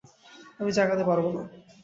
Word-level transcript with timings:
আমি 0.59 0.71
জাগাতে 0.71 1.03
পারব 1.03 1.25
না। 1.35 1.41